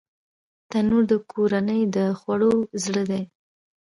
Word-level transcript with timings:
تنور 0.69 1.03
د 1.11 1.13
کورنۍ 1.31 1.81
د 1.95 1.97
خوړو 2.19 2.53
زړه 2.83 3.03
دی 3.11 3.21